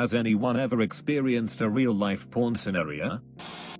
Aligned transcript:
Has 0.00 0.14
anyone 0.14 0.58
ever 0.58 0.80
experienced 0.80 1.60
a 1.60 1.68
real 1.68 1.92
life 1.92 2.30
porn 2.30 2.56
scenario? 2.56 3.20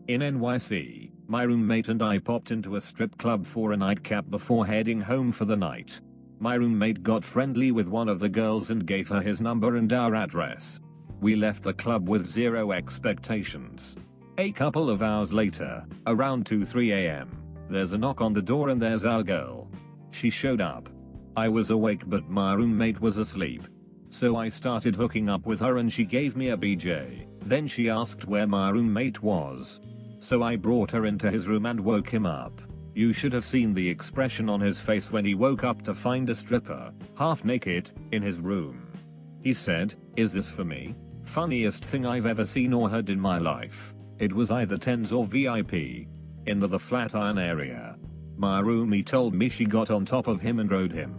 In 0.07 0.21
NYC, 0.21 1.11
my 1.27 1.45
roommate 1.45 1.89
and 1.89 2.03
I 2.03 2.19
popped 2.19 2.51
into 2.51 2.77
a 2.77 2.81
strip 2.83 3.17
club 3.17 3.47
for 3.47 3.73
a 3.73 3.77
nightcap 3.79 4.29
before 4.29 4.67
heading 4.67 5.01
home 5.01 5.33
for 5.33 5.47
the 5.47 5.57
night. 5.57 5.99
My 6.39 6.57
roommate 6.57 7.03
got 7.03 7.25
friendly 7.25 7.73
with 7.73 7.89
one 7.89 8.07
of 8.07 8.21
the 8.21 8.29
girls 8.29 8.71
and 8.71 8.85
gave 8.85 9.09
her 9.09 9.23
his 9.23 9.41
number 9.41 9.77
and 9.77 9.91
our 9.95 10.15
address. 10.15 10.79
We 11.23 11.37
left 11.37 11.63
the 11.63 11.73
club 11.73 12.07
with 12.07 12.29
zero 12.29 12.73
expectations. 12.73 13.97
A 14.37 14.53
couple 14.53 14.91
of 14.91 15.01
hours 15.01 15.33
later, 15.33 15.87
around 16.07 16.45
2-3 16.45 16.91
am, 16.91 17.31
there's 17.71 17.95
a 17.95 17.99
knock 17.99 18.21
on 18.21 18.35
the 18.35 18.43
door 18.43 18.69
and 18.69 18.79
there's 18.79 19.07
our 19.07 19.23
girl. 19.23 19.71
She 20.11 20.29
showed 20.29 20.61
up. 20.61 20.91
I 21.35 21.49
was 21.49 21.71
awake 21.71 22.03
but 22.07 22.29
my 22.29 22.53
roommate 22.53 23.01
was 23.01 23.17
asleep. 23.17 23.63
So 24.11 24.37
I 24.37 24.49
started 24.49 24.97
hooking 24.97 25.29
up 25.29 25.47
with 25.47 25.61
her 25.61 25.79
and 25.79 25.91
she 25.91 26.05
gave 26.05 26.37
me 26.37 26.51
a 26.51 26.57
BJ. 26.57 27.27
Then 27.43 27.69
she 27.69 27.89
asked 27.89 28.27
where 28.27 28.47
my 28.47 28.69
roommate 28.69 29.23
was. 29.23 29.81
So 30.19 30.43
I 30.43 30.57
brought 30.57 30.91
her 30.91 31.07
into 31.07 31.31
his 31.31 31.49
room 31.49 31.65
and 31.65 31.81
woke 31.81 32.09
him 32.09 32.27
up. 32.27 32.61
You 32.93 33.13
should 33.13 33.33
have 33.33 33.45
seen 33.45 33.73
the 33.73 33.89
expression 33.89 34.49
on 34.49 34.61
his 34.61 34.81
face 34.81 35.13
when 35.13 35.25
he 35.25 35.37
woke 35.37 35.63
up 35.63 35.81
to 35.83 35.95
find 35.95 36.29
a 36.29 36.35
stripper, 36.35 36.93
half 37.17 37.45
naked, 37.45 37.93
in 38.11 38.21
his 38.21 38.41
room. 38.41 38.93
He 39.43 39.55
said, 39.55 39.95
is 40.17 40.33
this 40.33 40.51
for 40.51 40.65
me? 40.65 40.97
Funniest 41.23 41.85
thing 41.85 42.05
I've 42.05 42.27
ever 42.27 42.45
seen 42.45 42.73
or 42.73 42.91
heard 42.91 43.11
in 43.11 43.21
my 43.21 43.39
life. 43.39 43.95
It 44.19 44.33
was 44.33 44.51
either 44.51 44.77
tens 44.77 45.13
or 45.13 45.25
VIP. 45.25 45.73
In 46.47 46.59
the, 46.59 46.67
the 46.67 46.81
Flatiron 46.81 47.39
area. 47.39 47.97
My 48.37 48.61
roomie 48.61 49.07
told 49.07 49.35
me 49.35 49.49
she 49.49 49.65
got 49.67 49.91
on 49.91 50.05
top 50.05 50.27
of 50.27 50.41
him 50.41 50.59
and 50.59 50.71
rode 50.71 50.93
him. 50.93 51.15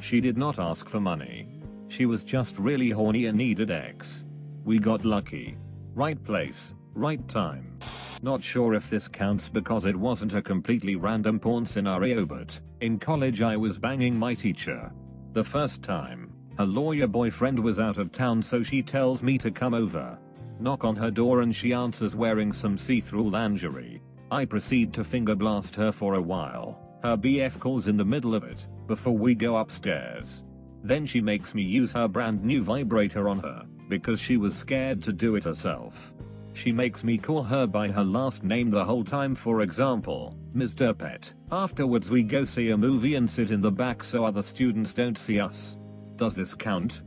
She 0.00 0.22
did 0.22 0.38
not 0.38 0.58
ask 0.58 0.88
for 0.88 1.00
money. 1.00 1.59
She 1.90 2.06
was 2.06 2.22
just 2.22 2.56
really 2.56 2.90
horny 2.90 3.26
and 3.26 3.36
needed 3.36 3.72
X. 3.72 4.24
We 4.64 4.78
got 4.78 5.04
lucky. 5.04 5.58
Right 5.92 6.22
place, 6.22 6.76
right 6.94 7.26
time. 7.28 7.80
Not 8.22 8.44
sure 8.44 8.74
if 8.74 8.88
this 8.88 9.08
counts 9.08 9.48
because 9.48 9.86
it 9.86 9.96
wasn't 9.96 10.36
a 10.36 10.40
completely 10.40 10.94
random 10.94 11.40
porn 11.40 11.66
scenario 11.66 12.24
but, 12.24 12.60
in 12.80 13.00
college 13.00 13.42
I 13.42 13.56
was 13.56 13.76
banging 13.76 14.16
my 14.16 14.34
teacher. 14.34 14.92
The 15.32 15.42
first 15.42 15.82
time, 15.82 16.32
her 16.58 16.64
lawyer 16.64 17.08
boyfriend 17.08 17.58
was 17.58 17.80
out 17.80 17.98
of 17.98 18.12
town 18.12 18.40
so 18.40 18.62
she 18.62 18.82
tells 18.82 19.24
me 19.24 19.36
to 19.38 19.50
come 19.50 19.74
over. 19.74 20.16
Knock 20.60 20.84
on 20.84 20.94
her 20.94 21.10
door 21.10 21.40
and 21.40 21.54
she 21.54 21.72
answers 21.72 22.14
wearing 22.14 22.52
some 22.52 22.78
see-through 22.78 23.30
lingerie. 23.30 24.00
I 24.30 24.44
proceed 24.44 24.94
to 24.94 25.02
finger 25.02 25.34
blast 25.34 25.74
her 25.74 25.90
for 25.90 26.14
a 26.14 26.22
while. 26.22 26.78
Her 27.02 27.16
BF 27.16 27.58
calls 27.58 27.88
in 27.88 27.96
the 27.96 28.04
middle 28.04 28.36
of 28.36 28.44
it, 28.44 28.68
before 28.86 29.18
we 29.18 29.34
go 29.34 29.56
upstairs. 29.56 30.44
Then 30.82 31.06
she 31.06 31.20
makes 31.20 31.54
me 31.54 31.62
use 31.62 31.92
her 31.92 32.08
brand 32.08 32.42
new 32.42 32.62
vibrator 32.62 33.28
on 33.28 33.38
her, 33.40 33.64
because 33.88 34.20
she 34.20 34.36
was 34.36 34.56
scared 34.56 35.02
to 35.02 35.12
do 35.12 35.36
it 35.36 35.44
herself. 35.44 36.14
She 36.52 36.72
makes 36.72 37.04
me 37.04 37.16
call 37.16 37.42
her 37.44 37.66
by 37.66 37.88
her 37.88 38.04
last 38.04 38.42
name 38.42 38.68
the 38.68 38.84
whole 38.84 39.04
time 39.04 39.34
for 39.34 39.60
example, 39.60 40.36
Mr. 40.54 40.96
Pet. 40.96 41.32
Afterwards 41.52 42.10
we 42.10 42.22
go 42.22 42.44
see 42.44 42.70
a 42.70 42.76
movie 42.76 43.14
and 43.14 43.30
sit 43.30 43.50
in 43.50 43.60
the 43.60 43.70
back 43.70 44.02
so 44.02 44.24
other 44.24 44.42
students 44.42 44.92
don't 44.92 45.16
see 45.16 45.38
us. 45.38 45.78
Does 46.16 46.34
this 46.34 46.54
count? 46.54 47.02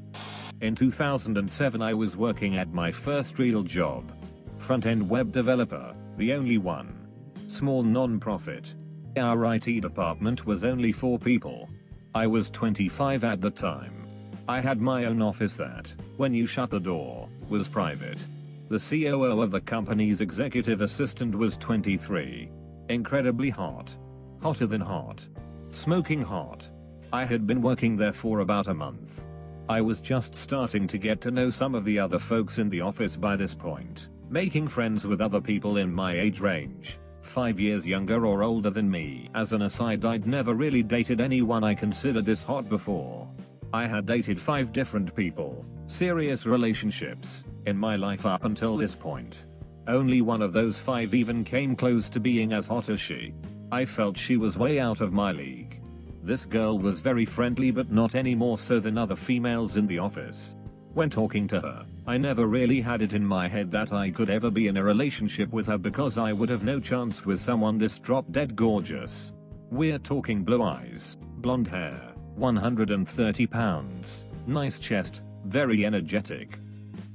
In 0.61 0.75
2007 0.75 1.81
I 1.81 1.93
was 1.93 2.15
working 2.15 2.57
at 2.57 2.73
my 2.73 2.91
first 2.91 3.37
real 3.37 3.63
job. 3.63 4.11
Front-end 4.59 5.09
web 5.09 5.31
developer, 5.33 5.93
the 6.17 6.31
only 6.33 6.57
one. 6.57 7.09
Small 7.47 7.83
non-profit. 7.83 8.75
Our 9.17 9.55
IT 9.55 9.81
department 9.81 10.45
was 10.45 10.63
only 10.63 10.93
4 10.93 11.19
people. 11.19 11.69
I 12.15 12.27
was 12.27 12.51
25 12.51 13.23
at 13.23 13.41
the 13.41 13.49
time. 13.49 14.05
I 14.47 14.61
had 14.61 14.79
my 14.79 15.05
own 15.05 15.19
office 15.19 15.55
that, 15.57 15.91
when 16.17 16.31
you 16.31 16.45
shut 16.45 16.69
the 16.69 16.79
door, 16.79 17.27
was 17.49 17.67
private. 17.67 18.23
The 18.67 18.77
COO 18.77 19.41
of 19.41 19.49
the 19.49 19.61
company's 19.61 20.21
executive 20.21 20.81
assistant 20.81 21.33
was 21.33 21.57
23. 21.57 22.51
Incredibly 22.89 23.49
hot. 23.49 23.97
Hotter 24.43 24.67
than 24.67 24.81
hot. 24.81 25.27
Smoking 25.71 26.21
hot. 26.21 26.69
I 27.11 27.25
had 27.25 27.47
been 27.47 27.63
working 27.63 27.97
there 27.97 28.13
for 28.13 28.41
about 28.41 28.67
a 28.67 28.75
month. 28.75 29.25
I 29.67 29.81
was 29.81 29.99
just 29.99 30.35
starting 30.35 30.85
to 30.89 30.99
get 30.99 31.19
to 31.21 31.31
know 31.31 31.49
some 31.49 31.73
of 31.73 31.83
the 31.83 31.97
other 31.97 32.19
folks 32.19 32.59
in 32.59 32.69
the 32.69 32.81
office 32.81 33.17
by 33.17 33.35
this 33.35 33.55
point, 33.55 34.09
making 34.29 34.67
friends 34.67 35.07
with 35.07 35.19
other 35.19 35.41
people 35.41 35.77
in 35.77 35.91
my 35.91 36.13
age 36.13 36.41
range, 36.41 36.99
5 37.25 37.59
years 37.59 37.85
younger 37.85 38.25
or 38.25 38.43
older 38.43 38.69
than 38.69 38.89
me. 38.89 39.29
As 39.33 39.53
an 39.53 39.63
aside 39.63 40.05
I'd 40.05 40.27
never 40.27 40.53
really 40.53 40.83
dated 40.83 41.21
anyone 41.21 41.63
I 41.63 41.73
considered 41.73 42.25
this 42.25 42.43
hot 42.43 42.69
before. 42.69 43.27
I 43.73 43.87
had 43.87 44.05
dated 44.05 44.39
5 44.39 44.71
different 44.71 45.15
people, 45.15 45.65
serious 45.85 46.45
relationships, 46.45 47.45
in 47.65 47.77
my 47.77 47.95
life 47.95 48.25
up 48.25 48.45
until 48.45 48.77
this 48.77 48.95
point. 48.95 49.45
Only 49.87 50.21
one 50.21 50.41
of 50.41 50.53
those 50.53 50.79
5 50.79 51.13
even 51.13 51.43
came 51.43 51.75
close 51.75 52.09
to 52.09 52.19
being 52.19 52.53
as 52.53 52.67
hot 52.67 52.89
as 52.89 53.01
she. 53.01 53.33
I 53.71 53.85
felt 53.85 54.15
she 54.15 54.37
was 54.37 54.57
way 54.57 54.79
out 54.79 55.01
of 55.01 55.11
my 55.11 55.31
league. 55.31 55.81
This 56.21 56.45
girl 56.45 56.77
was 56.77 56.99
very 56.99 57.25
friendly 57.25 57.71
but 57.71 57.91
not 57.91 58.15
any 58.15 58.35
more 58.35 58.57
so 58.57 58.79
than 58.79 58.97
other 58.97 59.15
females 59.15 59.75
in 59.75 59.87
the 59.87 59.99
office. 59.99 60.55
When 60.93 61.09
talking 61.09 61.47
to 61.47 61.59
her, 61.59 61.85
I 62.05 62.17
never 62.17 62.47
really 62.47 62.81
had 62.81 63.01
it 63.01 63.13
in 63.13 63.25
my 63.25 63.47
head 63.47 63.71
that 63.71 63.93
I 63.93 64.11
could 64.11 64.29
ever 64.29 64.51
be 64.51 64.67
in 64.67 64.75
a 64.75 64.83
relationship 64.83 65.53
with 65.53 65.67
her 65.67 65.77
because 65.77 66.17
I 66.17 66.33
would 66.33 66.49
have 66.49 66.63
no 66.63 66.81
chance 66.81 67.25
with 67.25 67.39
someone 67.39 67.77
this 67.77 67.97
drop 67.97 68.29
dead 68.31 68.57
gorgeous. 68.57 69.31
We're 69.71 69.99
talking 69.99 70.43
blue 70.43 70.63
eyes, 70.63 71.17
blonde 71.37 71.69
hair, 71.69 72.13
130 72.35 73.47
pounds, 73.47 74.25
nice 74.47 74.79
chest, 74.79 75.23
very 75.45 75.85
energetic. 75.85 76.59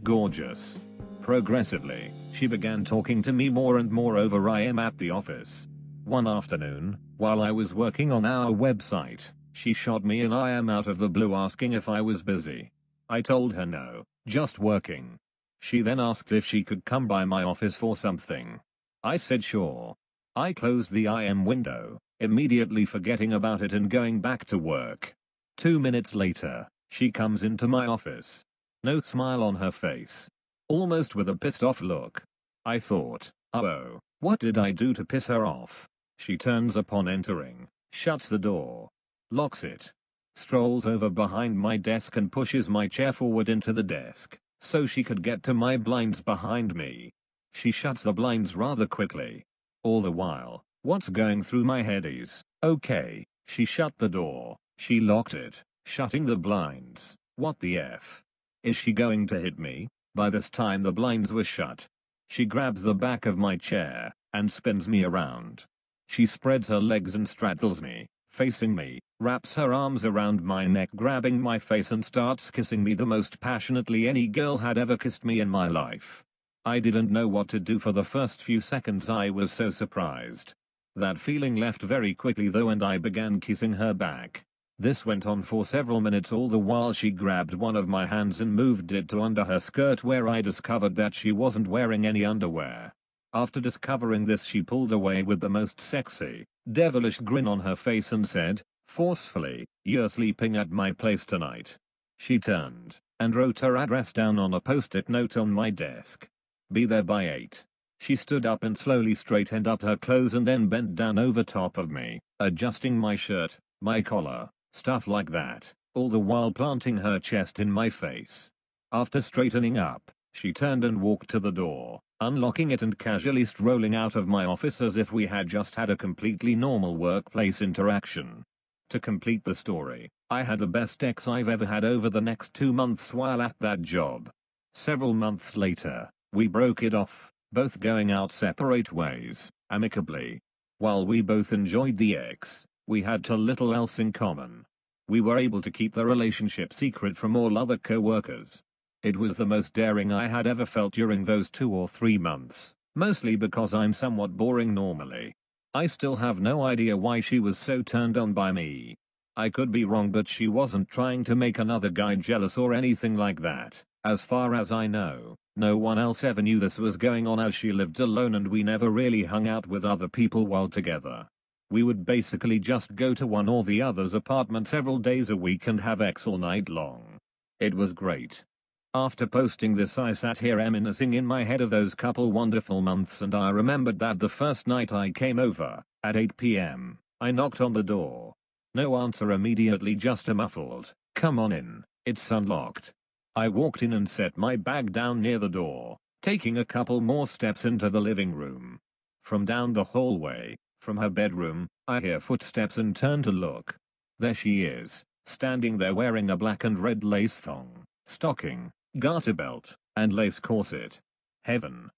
Gorgeous. 0.03 0.79
Progressively, 1.21 2.11
she 2.33 2.47
began 2.47 2.83
talking 2.83 3.21
to 3.23 3.33
me 3.35 3.51
more 3.51 3.77
and 3.77 3.93
more 3.93 4.17
over 4.17 4.49
IM 4.49 4.79
at 4.79 4.97
the 4.97 5.11
office. 5.11 5.69
One 6.05 6.27
afternoon, 6.27 6.97
while 7.19 7.43
I 7.43 7.51
was 7.51 7.75
working 7.75 8.11
on 8.11 8.25
our 8.25 8.51
website, 8.51 9.33
she 9.53 9.75
shot 9.75 10.03
me 10.03 10.23
an 10.23 10.33
IM 10.33 10.71
out 10.71 10.87
of 10.87 10.97
the 10.97 11.11
blue 11.11 11.35
asking 11.35 11.75
if 11.75 11.91
I 11.91 12.01
was 12.01 12.23
busy. 12.23 12.71
I 13.11 13.21
told 13.21 13.53
her 13.53 13.67
no, 13.67 14.05
just 14.29 14.59
working. 14.59 15.17
She 15.61 15.81
then 15.81 15.99
asked 15.99 16.31
if 16.31 16.45
she 16.45 16.63
could 16.63 16.85
come 16.85 17.09
by 17.09 17.25
my 17.25 17.43
office 17.43 17.77
for 17.77 17.97
something. 17.97 18.61
I 19.03 19.17
said 19.17 19.43
sure. 19.43 19.97
I 20.37 20.53
closed 20.53 20.93
the 20.93 21.07
IM 21.07 21.45
window, 21.45 21.99
immediately 22.21 22.85
forgetting 22.85 23.33
about 23.33 23.63
it 23.63 23.73
and 23.73 23.91
going 23.91 24.21
back 24.21 24.45
to 24.47 24.59
work. 24.59 25.15
Two 25.57 25.81
minutes 25.81 26.15
later, 26.15 26.69
she 26.91 27.11
comes 27.11 27.43
into 27.43 27.67
my 27.67 27.87
office. 27.87 28.45
No 28.85 29.01
smile 29.01 29.43
on 29.43 29.57
her 29.57 29.73
face. 29.73 30.29
Almost 30.69 31.17
with 31.17 31.29
a 31.29 31.37
pissed 31.37 31.65
off 31.65 31.81
look. 31.81 32.23
I 32.65 32.79
thought, 32.79 33.31
oh, 33.55 33.99
what 34.21 34.39
did 34.39 34.59
I 34.59 34.73
do 34.73 34.93
to 34.93 35.05
piss 35.05 35.27
her 35.29 35.47
off? 35.47 35.89
She 36.19 36.37
turns 36.37 36.77
upon 36.77 37.09
entering, 37.09 37.69
shuts 37.93 38.29
the 38.29 38.39
door, 38.39 38.89
locks 39.31 39.65
it, 39.65 39.93
strolls 40.39 40.87
over 40.87 41.11
behind 41.11 41.59
my 41.59 41.77
desk 41.77 42.17
and 42.17 42.31
pushes 42.31 42.69
my 42.69 42.87
chair 42.87 43.13
forward 43.13 43.49
into 43.49 43.73
the 43.73 43.83
desk, 43.83 44.39
so 44.61 44.87
she 44.87 45.03
could 45.03 45.21
get 45.21 45.43
to 45.43 45.53
my 45.53 45.77
blinds 45.77 46.21
behind 46.21 46.75
me. 46.77 47.11
She 47.53 47.73
shuts 47.73 48.05
the 48.05 48.13
blinds 48.13 48.55
rather 48.55 48.87
quickly. 48.87 49.45
All 49.83 50.01
the 50.01 50.13
while, 50.13 50.63
what's 50.83 51.09
going 51.09 51.43
through 51.43 51.65
my 51.65 51.83
head 51.83 52.07
is, 52.07 52.43
okay, 52.63 53.27
she 53.49 53.65
shut 53.65 53.93
the 53.99 54.09
door, 54.09 54.57
she 54.77 55.01
locked 55.01 55.35
it, 55.35 55.65
shutting 55.85 56.27
the 56.27 56.37
blinds, 56.37 57.17
what 57.35 57.59
the 57.59 57.77
F? 57.77 58.23
Is 58.63 58.77
she 58.77 58.93
going 58.93 59.27
to 59.27 59.41
hit 59.41 59.59
me? 59.59 59.89
By 60.15 60.31
this 60.31 60.51
time 60.51 60.85
the 60.85 60.93
blinds 60.93 61.33
were 61.33 61.45
shut. 61.45 61.87
She 62.31 62.47
grabs 62.47 62.83
the 62.83 62.95
back 62.95 63.27
of 63.27 63.39
my 63.39 63.57
chair, 63.57 64.13
and 64.33 64.53
spins 64.53 64.89
me 64.89 65.05
around. 65.05 65.65
She 66.07 66.27
spreads 66.27 66.69
her 66.69 66.81
legs 66.81 67.15
and 67.17 67.29
straddles 67.29 67.83
me, 67.83 68.07
facing 68.31 68.75
me, 68.75 69.01
wraps 69.21 69.57
her 69.57 69.75
arms 69.75 70.05
around 70.05 70.43
my 70.43 70.67
neck 70.67 70.91
grabbing 70.95 71.41
my 71.41 71.59
face 71.59 71.91
and 71.91 72.05
starts 72.05 72.51
kissing 72.51 72.85
me 72.85 72.95
the 72.95 73.07
most 73.07 73.41
passionately 73.41 74.09
any 74.09 74.27
girl 74.27 74.59
had 74.59 74.79
ever 74.79 74.97
kissed 74.97 75.25
me 75.25 75.41
in 75.41 75.49
my 75.49 75.67
life. 75.69 76.23
I 76.65 76.81
didn't 76.81 77.11
know 77.11 77.27
what 77.27 77.49
to 77.49 77.61
do 77.61 77.79
for 77.79 77.93
the 77.93 78.05
first 78.05 78.43
few 78.43 78.61
seconds 78.61 79.09
I 79.09 79.31
was 79.31 79.51
so 79.51 79.71
surprised. 79.71 80.55
That 80.95 81.19
feeling 81.19 81.57
left 81.57 81.83
very 81.83 82.15
quickly 82.15 82.49
though 82.49 82.69
and 82.69 82.83
I 82.83 82.99
began 82.99 83.41
kissing 83.41 83.75
her 83.75 83.95
back. 83.95 84.45
This 84.81 85.05
went 85.05 85.27
on 85.27 85.43
for 85.43 85.65
several 85.65 86.01
minutes 86.01 86.33
all 86.33 86.49
the 86.49 86.59
while 86.59 86.93
she 86.93 87.11
grabbed 87.11 87.55
one 87.55 87.75
of 87.75 87.89
my 87.89 88.07
hands 88.07 88.41
and 88.41 88.55
moved 88.55 88.93
it 88.93 89.09
to 89.09 89.23
under 89.23 89.45
her 89.45 89.59
skirt 89.59 90.05
where 90.05 90.29
I 90.29 90.41
discovered 90.41 90.95
that 90.95 91.15
she 91.15 91.33
wasn't 91.33 91.67
wearing 91.67 92.07
any 92.07 92.25
underwear. 92.25 92.93
After 93.33 93.61
discovering 93.61 94.25
this 94.25 94.45
she 94.45 94.63
pulled 94.63 94.93
away 94.93 95.23
with 95.23 95.41
the 95.41 95.51
most 95.51 95.81
sexy, 95.81 96.45
devilish 96.73 97.21
grin 97.21 97.49
on 97.49 97.61
her 97.61 97.77
face 97.77 98.13
and 98.13 98.29
said, 98.29 98.63
forcefully, 98.87 99.67
you're 99.85 100.09
sleeping 100.09 100.57
at 100.57 100.71
my 100.71 100.93
place 100.93 101.25
tonight. 101.25 101.77
She 102.19 102.39
turned 102.39 102.99
and 103.21 103.35
wrote 103.35 103.61
her 103.61 103.77
address 103.77 104.13
down 104.13 104.39
on 104.39 104.55
a 104.55 104.61
post-it 104.61 105.09
note 105.09 105.37
on 105.37 105.51
my 105.51 105.71
desk. 105.71 106.29
Be 106.71 106.85
there 106.85 107.03
by 107.03 107.29
8. 107.29 107.65
She 108.01 108.15
stood 108.15 108.47
up 108.47 108.63
and 108.63 108.79
slowly 108.79 109.15
straightened 109.15 109.67
up 109.67 109.83
her 109.83 109.97
clothes 109.97 110.35
and 110.35 110.47
then 110.47 110.69
bent 110.69 110.95
down 110.95 111.19
over 111.19 111.43
top 111.43 111.79
of 111.79 111.91
me, 111.91 112.21
adjusting 112.39 112.99
my 112.99 113.17
shirt, 113.17 113.59
my 113.81 114.03
collar, 114.03 114.51
stuff 114.73 115.09
like 115.09 115.31
that, 115.31 115.73
all 115.95 116.09
the 116.09 116.19
while 116.19 116.53
planting 116.53 116.99
her 116.99 117.19
chest 117.19 117.59
in 117.59 117.73
my 117.73 117.91
face. 117.91 118.51
After 118.93 119.21
straightening 119.21 119.77
up, 119.77 120.13
she 120.33 120.53
turned 120.53 120.85
and 120.85 121.01
walked 121.01 121.29
to 121.31 121.41
the 121.41 121.51
door, 121.51 122.01
unlocking 122.21 122.71
it 122.71 122.83
and 122.83 122.99
casually 122.99 123.45
strolling 123.45 123.95
out 123.95 124.17
of 124.17 124.27
my 124.27 124.45
office 124.45 124.81
as 124.81 124.97
if 124.97 125.13
we 125.13 125.27
had 125.27 125.47
just 125.47 125.77
had 125.77 125.89
a 125.89 125.97
completely 125.97 126.57
normal 126.57 126.97
workplace 126.97 127.63
interaction. 127.63 128.45
To 128.91 128.99
complete 128.99 129.45
the 129.45 129.55
story, 129.55 130.11
I 130.31 130.43
had 130.43 130.59
the 130.59 130.67
best 130.67 131.05
ex 131.05 131.29
I've 131.29 131.49
ever 131.49 131.67
had 131.67 131.85
over 131.85 132.11
the 132.11 132.21
next 132.21 132.55
two 132.55 132.73
months 132.73 133.15
while 133.15 133.41
at 133.41 133.55
that 133.61 133.83
job. 133.83 134.31
Several 134.75 135.15
months 135.15 135.57
later, 135.57 136.11
we 136.33 136.49
broke 136.49 136.83
it 136.83 136.95
off, 136.95 137.33
both 137.53 137.81
going 137.81 138.11
out 138.11 138.33
separate 138.33 138.93
ways, 138.93 139.51
amicably. 139.71 140.41
While 140.79 141.07
we 141.07 141.23
both 141.23 141.53
enjoyed 141.53 141.97
the 141.97 142.17
ex, 142.17 142.65
we 142.87 143.03
had 143.03 143.25
too 143.25 143.37
little 143.37 143.75
else 143.75 143.99
in 143.99 144.13
common. 144.13 144.65
We 145.09 145.21
were 145.21 145.39
able 145.39 145.63
to 145.63 145.71
keep 145.71 145.95
the 145.95 146.05
relationship 146.05 146.73
secret 146.73 147.17
from 147.17 147.37
all 147.37 147.57
other 147.57 147.79
co-workers. 147.79 148.63
It 149.03 149.17
was 149.17 149.37
the 149.37 149.47
most 149.47 149.75
daring 149.75 150.13
I 150.13 150.27
had 150.27 150.47
ever 150.49 150.67
felt 150.67 150.93
during 150.93 151.25
those 151.25 151.51
two 151.51 151.73
or 151.73 151.87
three 151.87 152.19
months, 152.19 152.75
mostly 152.97 153.37
because 153.37 153.73
I'm 153.73 153.93
somewhat 153.93 154.37
boring 154.37 154.75
normally. 154.75 155.35
I 155.73 155.87
still 155.87 156.17
have 156.17 156.41
no 156.41 156.63
idea 156.65 156.97
why 156.97 157.21
she 157.21 157.39
was 157.39 157.59
so 157.59 157.83
turned 157.83 158.19
on 158.19 158.33
by 158.33 158.51
me. 158.51 158.97
I 159.37 159.51
could 159.51 159.71
be 159.71 159.85
wrong 159.85 160.11
but 160.11 160.27
she 160.27 160.49
wasn't 160.49 160.89
trying 160.89 161.23
to 161.25 161.37
make 161.37 161.61
another 161.61 161.91
guy 161.91 162.17
jealous 162.17 162.59
or 162.59 162.75
anything 162.75 163.17
like 163.17 163.41
that, 163.43 163.85
as 164.05 164.23
far 164.23 164.53
as 164.57 164.73
I 164.73 164.89
know. 164.89 165.37
No 165.55 165.77
one 165.77 165.99
else 165.99 166.25
ever 166.25 166.43
knew 166.43 166.59
this 166.59 166.79
was 166.79 166.97
going 166.97 167.29
on 167.29 167.39
as 167.39 167.55
she 167.55 167.71
lived 167.71 168.01
alone 168.01 168.35
and 168.35 168.49
we 168.49 168.65
never 168.65 168.91
really 168.91 169.25
hung 169.25 169.47
out 169.47 169.69
with 169.69 169.85
other 169.85 170.09
people 170.09 170.45
while 170.45 170.69
together. 170.69 171.29
We 171.71 171.85
would 171.85 172.05
basically 172.05 172.59
just 172.59 172.97
go 172.97 173.15
to 173.15 173.29
one 173.29 173.49
or 173.49 173.63
the 173.63 173.81
other's 173.81 174.15
apartment 174.15 174.67
several 174.67 174.99
days 174.99 175.31
a 175.31 175.37
week 175.37 175.69
and 175.69 175.83
have 175.83 176.01
X 176.01 176.27
all 176.27 176.39
night 176.39 176.69
long. 176.69 177.19
It 177.61 177.75
was 177.75 177.93
great. 177.93 178.45
After 178.95 179.27
posting 179.27 179.77
this 179.77 179.99
I 179.99 180.13
sat 180.13 180.39
here 180.39 180.57
reminiscing 180.57 181.13
in 181.13 181.27
my 181.27 181.45
head 181.45 181.61
of 181.61 181.69
those 181.69 181.95
couple 181.95 182.33
wonderful 182.33 182.81
months 182.81 183.21
and 183.21 183.35
I 183.35 183.51
remembered 183.51 183.99
that 183.99 184.19
the 184.19 184.31
first 184.31 184.67
night 184.67 184.95
I 184.95 185.11
came 185.11 185.39
over, 185.39 185.85
at 186.03 186.15
8pm, 186.15 186.97
I 187.21 187.31
knocked 187.31 187.61
on 187.61 187.75
the 187.75 187.83
door. 187.83 188.33
No 188.75 188.97
answer 188.97 189.31
immediately 189.31 189.95
just 189.95 190.27
a 190.29 190.35
muffled, 190.35 190.95
come 191.15 191.39
on 191.39 191.53
in, 191.53 191.85
it's 192.07 192.31
unlocked. 192.31 192.93
I 193.37 193.49
walked 193.49 193.83
in 193.83 193.93
and 193.93 194.09
set 194.09 194.39
my 194.39 194.57
bag 194.57 194.91
down 194.93 195.21
near 195.21 195.39
the 195.39 195.51
door, 195.51 195.99
taking 196.23 196.57
a 196.57 196.65
couple 196.65 197.03
more 197.03 197.27
steps 197.27 197.67
into 197.67 197.91
the 197.91 198.01
living 198.01 198.35
room. 198.35 198.79
From 199.23 199.45
down 199.45 199.75
the 199.75 199.85
hallway, 199.85 200.57
from 200.81 200.97
her 200.97 201.11
bedroom, 201.11 201.69
I 201.87 202.01
hear 202.01 202.21
footsteps 202.21 202.79
and 202.79 202.97
turn 202.97 203.23
to 203.25 203.33
look. 203.33 203.77
There 204.19 204.35
she 204.35 204.65
is, 204.65 205.05
standing 205.27 205.77
there 205.77 205.95
wearing 205.95 206.31
a 206.31 206.39
black 206.39 206.65
and 206.65 206.79
red 206.79 207.05
lace 207.05 207.39
thong, 207.39 207.85
stocking, 208.07 208.71
garter 208.99 209.33
belt, 209.33 209.77
and 209.97 210.13
lace 210.13 210.41
corset. 210.41 211.01
Heaven. 211.45 211.91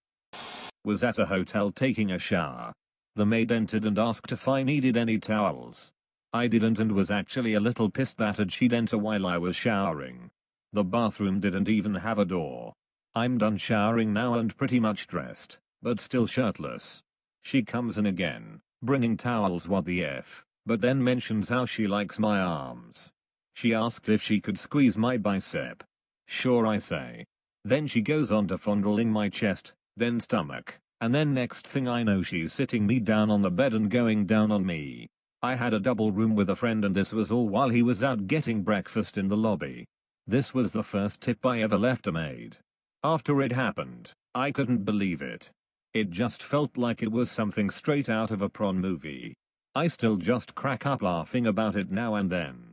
Was 0.85 1.03
at 1.03 1.19
a 1.19 1.27
hotel 1.27 1.71
taking 1.71 2.11
a 2.11 2.19
shower. 2.19 2.73
The 3.17 3.27
maid 3.27 3.51
entered 3.51 3.85
and 3.85 3.99
asked 3.99 4.33
if 4.33 4.47
I 4.47 4.63
needed 4.63 4.97
any 4.97 5.19
towels. 5.19 5.91
I 6.33 6.47
didn't 6.47 6.79
and 6.79 6.93
was 6.93 7.11
actually 7.11 7.55
a 7.55 7.61
little 7.61 7.91
pissed 7.91 8.19
that 8.19 8.53
she'd 8.53 8.73
enter 8.73 8.97
while 8.97 9.27
I 9.27 9.39
was 9.39 9.57
showering. 9.57 10.31
The 10.73 10.85
bathroom 10.85 11.41
didn't 11.41 11.69
even 11.69 11.97
have 11.97 12.19
a 12.19 12.25
door. 12.25 12.75
I'm 13.15 13.39
done 13.39 13.57
showering 13.57 14.13
now 14.13 14.35
and 14.35 14.57
pretty 14.57 14.79
much 14.79 15.09
dressed, 15.09 15.59
but 15.83 16.01
still 16.01 16.27
shirtless. 16.27 17.03
She 17.43 17.63
comes 17.63 17.99
in 17.99 18.07
again, 18.07 18.61
bringing 18.83 19.17
towels 19.17 19.67
what 19.67 19.85
the 19.85 20.05
f, 20.05 20.45
but 20.65 20.81
then 20.81 21.03
mentions 21.03 21.49
how 21.49 21.65
she 21.65 21.89
likes 21.89 22.19
my 22.19 22.41
arms. 22.41 23.11
She 23.55 23.75
asked 23.75 24.09
if 24.09 24.23
she 24.23 24.41
could 24.41 24.59
squeeze 24.59 24.97
my 24.97 25.17
bicep. 25.17 25.83
Sure 26.31 26.65
I 26.65 26.79
say. 26.79 27.25
Then 27.65 27.89
she 27.89 28.01
goes 28.01 28.31
on 28.31 28.47
to 28.47 28.57
fondling 28.57 29.11
my 29.11 29.29
chest, 29.29 29.75
then 29.97 30.21
stomach, 30.21 30.79
and 31.01 31.13
then 31.13 31.35
next 31.35 31.67
thing 31.67 31.89
I 31.89 32.05
know 32.05 32.23
she's 32.23 32.53
sitting 32.53 32.87
me 32.87 33.01
down 33.01 33.33
on 33.33 33.43
the 33.43 33.51
bed 33.51 33.75
and 33.75 33.91
going 33.91 34.27
down 34.27 34.53
on 34.53 34.65
me. 34.65 35.09
I 35.43 35.57
had 35.57 35.75
a 35.75 35.81
double 35.81 36.13
room 36.13 36.37
with 36.37 36.49
a 36.49 36.55
friend 36.55 36.85
and 36.85 36.95
this 36.95 37.13
was 37.13 37.33
all 37.33 37.49
while 37.49 37.69
he 37.69 37.83
was 37.83 38.05
out 38.05 38.29
getting 38.29 38.63
breakfast 38.63 39.19
in 39.19 39.27
the 39.27 39.37
lobby. 39.37 39.87
This 40.25 40.55
was 40.55 40.73
the 40.73 40.85
first 40.85 41.21
tip 41.21 41.45
I 41.45 41.63
ever 41.63 41.77
left 41.77 42.07
a 42.07 42.13
maid. 42.13 42.59
After 43.03 43.43
it 43.43 43.51
happened, 43.51 44.13
I 44.33 44.53
couldn't 44.53 44.85
believe 44.85 45.23
it. 45.23 45.51
It 45.95 46.11
just 46.11 46.45
felt 46.45 46.77
like 46.77 47.03
it 47.03 47.11
was 47.11 47.29
something 47.29 47.71
straight 47.71 48.09
out 48.09 48.31
of 48.31 48.41
a 48.41 48.49
prawn 48.49 48.79
movie. 48.79 49.35
I 49.75 49.89
still 49.89 50.17
just 50.17 50.55
crack 50.55 50.87
up 50.87 51.03
laughing 51.03 51.49
about 51.49 51.75
it 51.75 51.91
now 51.91 52.15
and 52.15 52.31
then. 52.31 52.73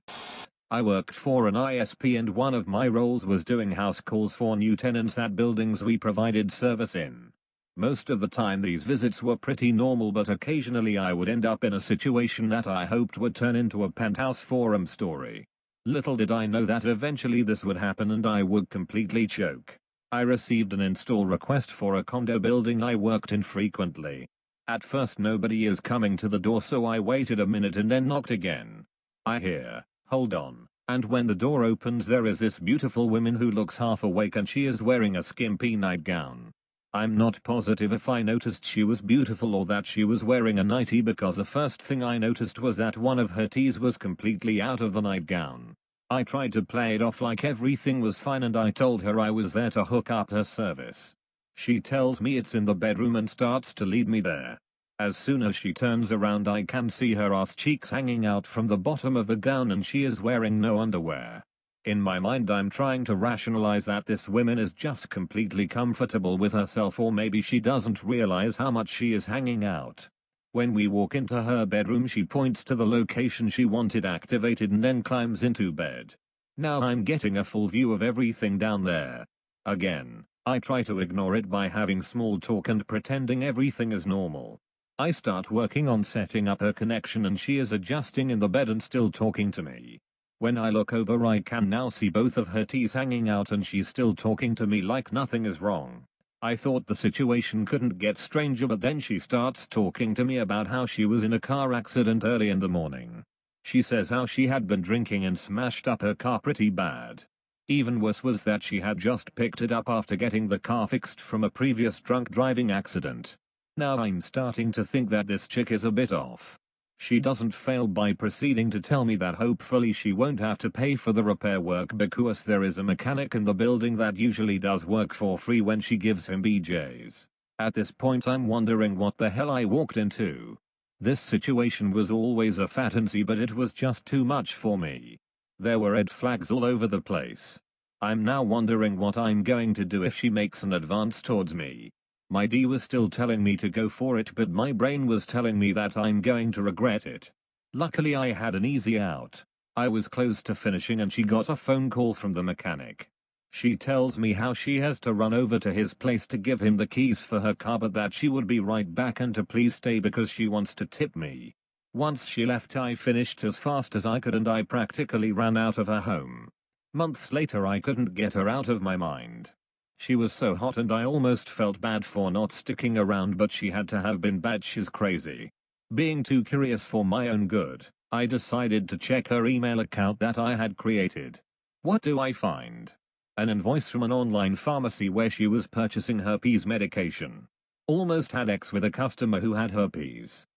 I 0.69 0.81
worked 0.81 1.15
for 1.15 1.47
an 1.47 1.53
ISP 1.53 2.19
and 2.19 2.35
one 2.35 2.53
of 2.53 2.67
my 2.67 2.89
roles 2.89 3.25
was 3.25 3.45
doing 3.45 3.71
house 3.71 4.01
calls 4.01 4.35
for 4.35 4.57
new 4.57 4.75
tenants 4.75 5.17
at 5.17 5.33
buildings 5.33 5.81
we 5.81 5.97
provided 5.97 6.51
service 6.51 6.93
in. 6.93 7.31
Most 7.77 8.09
of 8.09 8.19
the 8.19 8.27
time 8.27 8.61
these 8.61 8.83
visits 8.83 9.23
were 9.23 9.37
pretty 9.37 9.71
normal 9.71 10.11
but 10.11 10.27
occasionally 10.27 10.97
I 10.97 11.13
would 11.13 11.29
end 11.29 11.45
up 11.45 11.63
in 11.63 11.71
a 11.71 11.79
situation 11.79 12.49
that 12.49 12.67
I 12.67 12.83
hoped 12.83 13.17
would 13.17 13.33
turn 13.33 13.55
into 13.55 13.85
a 13.85 13.89
penthouse 13.89 14.41
forum 14.41 14.85
story. 14.85 15.47
Little 15.85 16.17
did 16.17 16.31
I 16.31 16.47
know 16.47 16.65
that 16.65 16.83
eventually 16.83 17.43
this 17.43 17.63
would 17.63 17.77
happen 17.77 18.11
and 18.11 18.27
I 18.27 18.43
would 18.43 18.69
completely 18.69 19.25
choke. 19.25 19.77
I 20.11 20.19
received 20.19 20.73
an 20.73 20.81
install 20.81 21.25
request 21.25 21.71
for 21.71 21.95
a 21.95 22.03
condo 22.03 22.39
building 22.39 22.83
I 22.83 22.95
worked 22.95 23.31
in 23.31 23.41
frequently. 23.41 24.27
At 24.67 24.83
first 24.83 25.17
nobody 25.17 25.65
is 25.65 25.79
coming 25.79 26.17
to 26.17 26.27
the 26.27 26.39
door 26.39 26.61
so 26.61 26.83
I 26.83 26.99
waited 26.99 27.39
a 27.39 27.47
minute 27.47 27.77
and 27.77 27.89
then 27.89 28.09
knocked 28.09 28.31
again. 28.31 28.85
I 29.25 29.39
hear, 29.39 29.85
hold 30.07 30.33
on, 30.33 30.67
and 30.87 31.05
when 31.05 31.27
the 31.27 31.35
door 31.35 31.63
opens 31.63 32.07
there 32.07 32.25
is 32.25 32.39
this 32.39 32.59
beautiful 32.59 33.09
woman 33.09 33.35
who 33.35 33.51
looks 33.51 33.77
half 33.77 34.03
awake 34.03 34.35
and 34.35 34.47
she 34.47 34.65
is 34.65 34.81
wearing 34.81 35.15
a 35.15 35.23
skimpy 35.23 35.75
nightgown. 35.75 36.51
I'm 36.93 37.17
not 37.17 37.43
positive 37.43 37.91
if 37.91 38.07
I 38.07 38.21
noticed 38.21 38.65
she 38.65 38.83
was 38.83 39.01
beautiful 39.01 39.53
or 39.53 39.65
that 39.65 39.85
she 39.85 40.03
was 40.03 40.23
wearing 40.23 40.57
a 40.57 40.63
nightie 40.63 41.01
because 41.01 41.35
the 41.35 41.45
first 41.45 41.81
thing 41.81 42.03
I 42.03 42.17
noticed 42.17 42.59
was 42.59 42.77
that 42.77 42.97
one 42.97 43.19
of 43.19 43.31
her 43.31 43.47
tees 43.47 43.79
was 43.79 43.97
completely 43.97 44.61
out 44.61 44.81
of 44.81 44.93
the 44.93 45.01
nightgown. 45.01 45.75
I 46.09 46.23
tried 46.23 46.53
to 46.53 46.63
play 46.63 46.95
it 46.95 47.01
off 47.01 47.21
like 47.21 47.43
everything 47.43 47.99
was 47.99 48.19
fine 48.19 48.43
and 48.43 48.55
I 48.55 48.71
told 48.71 49.03
her 49.03 49.19
I 49.19 49.29
was 49.29 49.51
there 49.51 49.69
to 49.71 49.83
hook 49.83 50.09
up 50.09 50.31
her 50.31 50.45
service. 50.45 51.13
She 51.55 51.81
tells 51.81 52.21
me 52.21 52.37
it's 52.37 52.55
in 52.55 52.63
the 52.65 52.75
bedroom 52.75 53.17
and 53.17 53.29
starts 53.29 53.73
to 53.73 53.85
lead 53.85 54.07
me 54.07 54.21
there. 54.21 54.57
As 54.99 55.15
soon 55.15 55.43
as 55.43 55.55
she 55.55 55.73
turns 55.73 56.11
around 56.11 56.47
I 56.47 56.63
can 56.63 56.89
see 56.89 57.13
her 57.13 57.31
ass 57.31 57.55
cheeks 57.55 57.91
hanging 57.91 58.25
out 58.25 58.47
from 58.47 58.65
the 58.65 58.79
bottom 58.79 59.15
of 59.15 59.27
the 59.27 59.35
gown 59.35 59.71
and 59.71 59.85
she 59.85 60.03
is 60.03 60.19
wearing 60.19 60.59
no 60.59 60.79
underwear. 60.79 61.43
In 61.85 62.01
my 62.01 62.17
mind 62.17 62.49
I'm 62.49 62.71
trying 62.71 63.05
to 63.05 63.15
rationalize 63.15 63.85
that 63.85 64.07
this 64.07 64.27
woman 64.27 64.57
is 64.57 64.73
just 64.73 65.11
completely 65.11 65.67
comfortable 65.67 66.39
with 66.39 66.51
herself 66.51 66.99
or 66.99 67.11
maybe 67.11 67.43
she 67.43 67.59
doesn't 67.59 68.03
realize 68.03 68.57
how 68.57 68.71
much 68.71 68.89
she 68.89 69.13
is 69.13 69.27
hanging 69.27 69.63
out. 69.63 70.09
When 70.53 70.73
we 70.73 70.87
walk 70.87 71.13
into 71.13 71.43
her 71.43 71.67
bedroom 71.67 72.07
she 72.07 72.23
points 72.23 72.63
to 72.63 72.73
the 72.73 72.87
location 72.87 73.49
she 73.49 73.65
wanted 73.65 74.03
activated 74.03 74.71
and 74.71 74.83
then 74.83 75.03
climbs 75.03 75.43
into 75.43 75.71
bed. 75.71 76.15
Now 76.57 76.81
I'm 76.81 77.03
getting 77.03 77.37
a 77.37 77.43
full 77.43 77.67
view 77.67 77.93
of 77.93 78.01
everything 78.01 78.57
down 78.57 78.83
there. 78.83 79.27
Again, 79.63 80.25
I 80.47 80.57
try 80.57 80.81
to 80.83 81.01
ignore 81.01 81.35
it 81.35 81.51
by 81.51 81.67
having 81.67 82.01
small 82.01 82.39
talk 82.39 82.67
and 82.67 82.87
pretending 82.87 83.43
everything 83.43 83.91
is 83.91 84.07
normal. 84.07 84.59
I 84.99 85.11
start 85.11 85.51
working 85.51 85.87
on 85.87 86.03
setting 86.03 86.47
up 86.47 86.59
her 86.59 86.73
connection 86.73 87.27
and 87.27 87.39
she 87.39 87.59
is 87.59 87.71
adjusting 87.71 88.31
in 88.31 88.39
the 88.39 88.49
bed 88.49 88.67
and 88.67 88.81
still 88.81 89.11
talking 89.11 89.51
to 89.51 89.61
me. 89.61 89.99
When 90.39 90.57
I 90.57 90.71
look 90.71 90.91
over 90.91 91.23
I 91.23 91.41
can 91.41 91.69
now 91.69 91.89
see 91.89 92.09
both 92.09 92.35
of 92.35 92.47
her 92.47 92.65
teeth 92.65 92.93
hanging 92.93 93.29
out 93.29 93.51
and 93.51 93.63
she's 93.63 93.87
still 93.87 94.15
talking 94.15 94.55
to 94.55 94.65
me 94.65 94.81
like 94.81 95.13
nothing 95.13 95.45
is 95.45 95.61
wrong. 95.61 96.05
I 96.41 96.55
thought 96.55 96.87
the 96.87 96.95
situation 96.95 97.63
couldn't 97.63 97.99
get 97.99 98.17
stranger 98.17 98.65
but 98.65 98.81
then 98.81 98.99
she 98.99 99.19
starts 99.19 99.67
talking 99.67 100.15
to 100.15 100.25
me 100.25 100.39
about 100.39 100.65
how 100.65 100.87
she 100.87 101.05
was 101.05 101.23
in 101.23 101.33
a 101.33 101.39
car 101.39 101.75
accident 101.75 102.23
early 102.23 102.49
in 102.49 102.57
the 102.57 102.67
morning. 102.67 103.23
She 103.63 103.83
says 103.83 104.09
how 104.09 104.25
she 104.25 104.47
had 104.47 104.65
been 104.65 104.81
drinking 104.81 105.25
and 105.25 105.37
smashed 105.37 105.87
up 105.87 106.01
her 106.01 106.15
car 106.15 106.39
pretty 106.39 106.71
bad. 106.71 107.25
Even 107.67 107.99
worse 107.99 108.23
was 108.23 108.45
that 108.45 108.63
she 108.63 108.79
had 108.79 108.97
just 108.97 109.35
picked 109.35 109.61
it 109.61 109.71
up 109.71 109.89
after 109.89 110.15
getting 110.15 110.47
the 110.47 110.57
car 110.57 110.87
fixed 110.87 111.21
from 111.21 111.43
a 111.43 111.51
previous 111.51 111.99
drunk 111.99 112.31
driving 112.31 112.71
accident. 112.71 113.37
Now 113.79 113.99
I'm 113.99 114.21
starting 114.21 114.71
to 114.71 114.83
think 114.83 115.11
that 115.11 115.27
this 115.27 115.47
chick 115.47 115.71
is 115.71 115.83
a 115.83 115.91
bit 115.91 116.11
off. 116.11 116.57
She 116.97 117.19
doesn't 117.19 117.53
fail 117.53 117.85
by 117.85 118.11
proceeding 118.11 118.71
to 118.71 118.81
tell 118.81 119.05
me 119.05 119.15
that 119.17 119.35
hopefully 119.35 119.93
she 119.93 120.11
won't 120.11 120.39
have 120.39 120.57
to 120.59 120.71
pay 120.71 120.95
for 120.95 121.13
the 121.13 121.23
repair 121.23 121.61
work 121.61 121.95
because 121.95 122.43
there 122.43 122.63
is 122.63 122.79
a 122.79 122.83
mechanic 122.83 123.35
in 123.35 123.43
the 123.43 123.53
building 123.53 123.97
that 123.97 124.17
usually 124.17 124.57
does 124.57 124.83
work 124.83 125.13
for 125.13 125.37
free 125.37 125.61
when 125.61 125.79
she 125.79 125.95
gives 125.95 126.25
him 126.25 126.41
BJs. 126.41 127.27
At 127.59 127.75
this 127.75 127.91
point 127.91 128.27
I'm 128.27 128.47
wondering 128.47 128.97
what 128.97 129.17
the 129.17 129.29
hell 129.29 129.51
I 129.51 129.65
walked 129.65 129.95
into. 129.95 130.57
This 130.99 131.19
situation 131.19 131.91
was 131.91 132.09
always 132.09 132.57
a 132.57 132.67
fatancy 132.67 133.21
but 133.21 133.37
it 133.37 133.53
was 133.53 133.73
just 133.73 134.07
too 134.07 134.25
much 134.25 134.55
for 134.55 134.75
me. 134.75 135.19
There 135.59 135.77
were 135.77 135.91
red 135.91 136.09
flags 136.09 136.49
all 136.49 136.65
over 136.65 136.87
the 136.87 137.01
place. 137.01 137.59
I'm 138.01 138.25
now 138.25 138.41
wondering 138.41 138.97
what 138.97 139.19
I'm 139.19 139.43
going 139.43 139.75
to 139.75 139.85
do 139.85 140.01
if 140.01 140.15
she 140.15 140.31
makes 140.31 140.63
an 140.63 140.73
advance 140.73 141.21
towards 141.21 141.53
me. 141.53 141.91
My 142.29 142.45
D 142.45 142.65
was 142.65 142.83
still 142.83 143.09
telling 143.09 143.41
me 143.41 143.55
to 143.57 143.69
go 143.69 143.87
for 143.87 144.17
it 144.17 144.35
but 144.35 144.49
my 144.49 144.73
brain 144.73 145.07
was 145.07 145.25
telling 145.25 145.57
me 145.57 145.71
that 145.71 145.95
I'm 145.95 146.19
going 146.19 146.51
to 146.53 146.61
regret 146.61 147.05
it. 147.05 147.31
Luckily 147.73 148.15
I 148.15 148.33
had 148.33 148.53
an 148.53 148.65
easy 148.65 148.99
out. 148.99 149.45
I 149.77 149.87
was 149.87 150.09
close 150.09 150.43
to 150.43 150.55
finishing 150.55 150.99
and 150.99 151.13
she 151.13 151.23
got 151.23 151.47
a 151.47 151.55
phone 151.55 151.89
call 151.89 152.13
from 152.13 152.33
the 152.33 152.43
mechanic. 152.43 153.09
She 153.51 153.77
tells 153.77 154.19
me 154.19 154.33
how 154.33 154.53
she 154.53 154.79
has 154.79 154.99
to 155.01 155.13
run 155.13 155.33
over 155.33 155.57
to 155.59 155.71
his 155.71 155.93
place 155.93 156.27
to 156.27 156.37
give 156.37 156.59
him 156.59 156.73
the 156.73 156.85
keys 156.85 157.21
for 157.23 157.39
her 157.39 157.55
car 157.55 157.79
but 157.79 157.93
that 157.93 158.13
she 158.13 158.27
would 158.27 158.45
be 158.45 158.59
right 158.59 158.93
back 158.93 159.21
and 159.21 159.33
to 159.35 159.43
please 159.45 159.75
stay 159.75 159.99
because 159.99 160.29
she 160.29 160.49
wants 160.49 160.75
to 160.75 160.85
tip 160.85 161.15
me. 161.15 161.55
Once 161.93 162.27
she 162.27 162.45
left 162.45 162.75
I 162.75 162.95
finished 162.95 163.43
as 163.45 163.57
fast 163.57 163.95
as 163.95 164.05
I 164.05 164.19
could 164.19 164.35
and 164.35 164.49
I 164.49 164.63
practically 164.63 165.31
ran 165.31 165.55
out 165.55 165.77
of 165.77 165.87
her 165.87 166.01
home. 166.01 166.49
Months 166.93 167.31
later 167.31 167.65
I 167.65 167.79
couldn't 167.79 168.15
get 168.15 168.33
her 168.33 168.49
out 168.49 168.67
of 168.67 168.81
my 168.81 168.97
mind. 168.97 169.51
She 169.97 170.15
was 170.15 170.31
so 170.31 170.55
hot 170.55 170.77
and 170.77 170.91
I 170.91 171.03
almost 171.03 171.49
felt 171.49 171.81
bad 171.81 172.05
for 172.05 172.31
not 172.31 172.51
sticking 172.51 172.97
around 172.97 173.37
but 173.37 173.51
she 173.51 173.71
had 173.71 173.87
to 173.89 174.01
have 174.01 174.21
been 174.21 174.39
bad 174.39 174.63
she's 174.63 174.89
crazy. 174.89 175.49
Being 175.93 176.23
too 176.23 176.43
curious 176.43 176.85
for 176.85 177.03
my 177.03 177.29
own 177.29 177.47
good, 177.47 177.87
I 178.11 178.25
decided 178.25 178.87
to 178.89 178.97
check 178.97 179.27
her 179.29 179.45
email 179.45 179.79
account 179.79 180.19
that 180.19 180.37
I 180.37 180.55
had 180.55 180.77
created. 180.77 181.39
What 181.81 182.01
do 182.01 182.19
I 182.19 182.33
find? 182.33 182.91
An 183.37 183.49
invoice 183.49 183.89
from 183.89 184.03
an 184.03 184.11
online 184.11 184.55
pharmacy 184.55 185.09
where 185.09 185.29
she 185.29 185.47
was 185.47 185.67
purchasing 185.67 186.19
herpes 186.19 186.65
medication. 186.65 187.47
Almost 187.87 188.31
had 188.31 188.49
X 188.49 188.73
with 188.73 188.83
a 188.83 188.91
customer 188.91 189.39
who 189.39 189.53
had 189.53 189.71
herpes. 189.71 190.47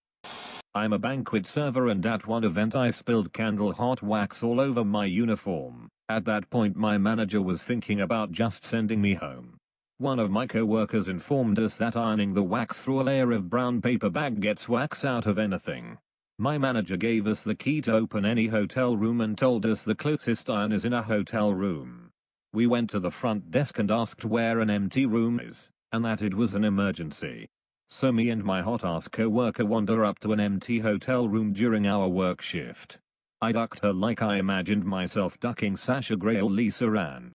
I'm 0.73 0.93
a 0.93 0.99
banquet 0.99 1.45
server 1.47 1.87
and 1.87 2.05
at 2.05 2.27
one 2.27 2.43
event 2.43 2.75
I 2.75 2.91
spilled 2.91 3.33
candle 3.33 3.73
hot 3.73 4.01
wax 4.01 4.41
all 4.41 4.61
over 4.61 4.85
my 4.85 5.05
uniform. 5.05 5.89
At 6.11 6.25
that 6.25 6.49
point 6.49 6.75
my 6.75 6.97
manager 6.97 7.41
was 7.41 7.63
thinking 7.63 8.01
about 8.01 8.33
just 8.33 8.65
sending 8.65 9.01
me 9.01 9.13
home. 9.13 9.55
One 9.97 10.19
of 10.19 10.29
my 10.29 10.45
co-workers 10.45 11.07
informed 11.07 11.57
us 11.57 11.77
that 11.77 11.95
ironing 11.95 12.33
the 12.33 12.43
wax 12.43 12.83
through 12.83 12.99
a 12.99 13.03
layer 13.03 13.31
of 13.31 13.49
brown 13.49 13.79
paper 13.81 14.09
bag 14.09 14.41
gets 14.41 14.67
wax 14.67 15.05
out 15.05 15.25
of 15.25 15.39
anything. 15.39 15.99
My 16.37 16.57
manager 16.57 16.97
gave 16.97 17.27
us 17.27 17.45
the 17.45 17.55
key 17.55 17.79
to 17.83 17.93
open 17.93 18.25
any 18.25 18.47
hotel 18.47 18.97
room 18.97 19.21
and 19.21 19.37
told 19.37 19.65
us 19.65 19.85
the 19.85 19.95
closest 19.95 20.49
iron 20.49 20.73
is 20.73 20.83
in 20.83 20.91
a 20.91 21.01
hotel 21.01 21.53
room. 21.53 22.09
We 22.51 22.67
went 22.67 22.89
to 22.89 22.99
the 22.99 23.09
front 23.09 23.49
desk 23.49 23.79
and 23.79 23.89
asked 23.89 24.25
where 24.25 24.59
an 24.59 24.69
empty 24.69 25.05
room 25.05 25.39
is, 25.39 25.69
and 25.93 26.03
that 26.03 26.21
it 26.21 26.33
was 26.33 26.55
an 26.55 26.65
emergency. 26.65 27.47
So 27.87 28.11
me 28.11 28.29
and 28.31 28.43
my 28.43 28.61
hot 28.61 28.83
ass 28.83 29.07
co-worker 29.07 29.65
wander 29.65 30.03
up 30.03 30.19
to 30.19 30.33
an 30.33 30.41
empty 30.41 30.79
hotel 30.79 31.29
room 31.29 31.53
during 31.53 31.87
our 31.87 32.09
work 32.09 32.41
shift. 32.41 32.99
I 33.43 33.51
ducked 33.51 33.79
her 33.79 33.91
like 33.91 34.21
I 34.21 34.37
imagined 34.37 34.85
myself 34.85 35.39
ducking 35.39 35.75
Sasha 35.75 36.15
Grey 36.15 36.39
or 36.39 36.49
Lisa 36.49 36.85
Ann. 36.91 37.33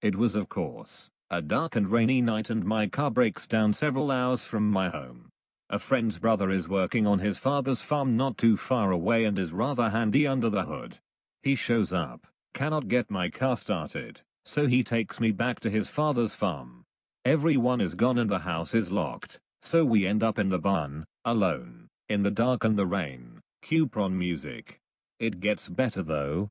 It 0.00 0.14
was 0.14 0.36
of 0.36 0.48
course, 0.48 1.10
a 1.30 1.42
dark 1.42 1.74
and 1.74 1.88
rainy 1.88 2.20
night 2.20 2.48
and 2.48 2.64
my 2.64 2.86
car 2.86 3.10
breaks 3.10 3.48
down 3.48 3.72
several 3.72 4.12
hours 4.12 4.46
from 4.46 4.70
my 4.70 4.88
home. 4.88 5.30
A 5.68 5.80
friend's 5.80 6.20
brother 6.20 6.50
is 6.50 6.68
working 6.68 7.08
on 7.08 7.18
his 7.18 7.40
father's 7.40 7.82
farm 7.82 8.16
not 8.16 8.38
too 8.38 8.56
far 8.56 8.92
away 8.92 9.24
and 9.24 9.36
is 9.36 9.52
rather 9.52 9.90
handy 9.90 10.28
under 10.28 10.48
the 10.48 10.62
hood. 10.62 10.98
He 11.42 11.56
shows 11.56 11.92
up, 11.92 12.28
cannot 12.54 12.86
get 12.86 13.10
my 13.10 13.28
car 13.28 13.56
started, 13.56 14.20
so 14.44 14.68
he 14.68 14.84
takes 14.84 15.18
me 15.18 15.32
back 15.32 15.58
to 15.60 15.70
his 15.70 15.90
father's 15.90 16.36
farm. 16.36 16.84
Everyone 17.24 17.80
is 17.80 17.96
gone 17.96 18.18
and 18.18 18.30
the 18.30 18.38
house 18.38 18.76
is 18.76 18.92
locked, 18.92 19.40
so 19.60 19.84
we 19.84 20.06
end 20.06 20.22
up 20.22 20.38
in 20.38 20.50
the 20.50 20.60
barn, 20.60 21.04
alone, 21.24 21.88
in 22.08 22.22
the 22.22 22.30
dark 22.30 22.62
and 22.62 22.78
the 22.78 22.86
rain. 22.86 23.40
Cupron 23.60 24.16
music. 24.16 24.78
It 25.18 25.40
gets 25.40 25.68
better 25.68 26.02
though. 26.02 26.50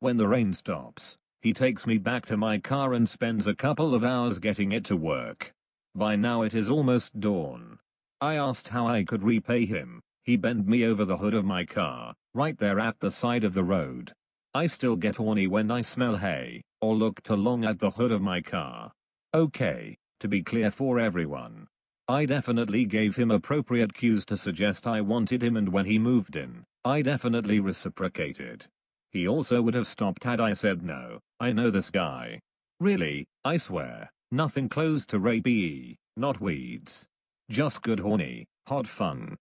When 0.00 0.16
the 0.16 0.26
rain 0.26 0.52
stops, 0.52 1.18
he 1.40 1.52
takes 1.52 1.86
me 1.86 1.98
back 1.98 2.26
to 2.26 2.36
my 2.36 2.58
car 2.58 2.92
and 2.92 3.08
spends 3.08 3.46
a 3.46 3.54
couple 3.54 3.94
of 3.94 4.02
hours 4.02 4.40
getting 4.40 4.72
it 4.72 4.84
to 4.86 4.96
work. 4.96 5.52
By 5.94 6.16
now 6.16 6.42
it 6.42 6.52
is 6.52 6.70
almost 6.70 7.20
dawn. 7.20 7.78
I 8.20 8.34
asked 8.34 8.68
how 8.68 8.88
I 8.88 9.04
could 9.04 9.22
repay 9.22 9.66
him. 9.66 10.00
He 10.24 10.36
bent 10.36 10.66
me 10.66 10.84
over 10.84 11.04
the 11.04 11.18
hood 11.18 11.34
of 11.34 11.44
my 11.44 11.64
car, 11.64 12.14
right 12.34 12.58
there 12.58 12.80
at 12.80 12.98
the 12.98 13.10
side 13.10 13.44
of 13.44 13.54
the 13.54 13.64
road. 13.64 14.12
I 14.52 14.66
still 14.66 14.96
get 14.96 15.16
horny 15.16 15.46
when 15.46 15.70
I 15.70 15.82
smell 15.82 16.16
hay, 16.16 16.62
or 16.80 16.96
look 16.96 17.22
too 17.22 17.36
long 17.36 17.64
at 17.64 17.78
the 17.78 17.90
hood 17.90 18.10
of 18.10 18.20
my 18.20 18.40
car. 18.40 18.92
Okay, 19.32 19.96
to 20.18 20.28
be 20.28 20.42
clear 20.42 20.70
for 20.70 20.98
everyone. 20.98 21.68
I 22.10 22.24
definitely 22.24 22.86
gave 22.86 23.16
him 23.16 23.30
appropriate 23.30 23.92
cues 23.92 24.24
to 24.26 24.36
suggest 24.38 24.86
I 24.86 25.02
wanted 25.02 25.42
him 25.42 25.58
and 25.58 25.68
when 25.68 25.84
he 25.84 25.98
moved 25.98 26.36
in, 26.36 26.64
I 26.82 27.02
definitely 27.02 27.60
reciprocated. 27.60 28.64
He 29.12 29.28
also 29.28 29.60
would 29.60 29.74
have 29.74 29.86
stopped 29.86 30.24
had 30.24 30.40
I 30.40 30.54
said 30.54 30.82
no, 30.82 31.20
I 31.38 31.52
know 31.52 31.68
this 31.68 31.90
guy. 31.90 32.40
Really, 32.80 33.26
I 33.44 33.58
swear, 33.58 34.10
nothing 34.30 34.70
close 34.70 35.04
to 35.06 35.20
rapey, 35.20 35.96
not 36.16 36.40
weeds. 36.40 37.06
Just 37.50 37.82
good 37.82 38.00
horny, 38.00 38.46
hot 38.66 38.86
fun. 38.86 39.36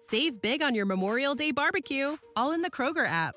Save 0.00 0.42
big 0.42 0.62
on 0.62 0.74
your 0.74 0.86
Memorial 0.86 1.36
Day 1.36 1.52
barbecue, 1.52 2.16
all 2.34 2.50
in 2.50 2.62
the 2.62 2.70
Kroger 2.70 3.06
app. 3.06 3.36